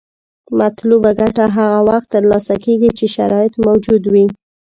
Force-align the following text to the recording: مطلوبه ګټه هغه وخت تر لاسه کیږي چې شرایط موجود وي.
مطلوبه 0.59 1.11
ګټه 1.19 1.45
هغه 1.57 1.79
وخت 1.89 2.07
تر 2.15 2.23
لاسه 2.31 2.55
کیږي 2.65 2.89
چې 2.97 3.05
شرایط 3.15 3.53
موجود 3.65 4.03
وي. 4.13 4.25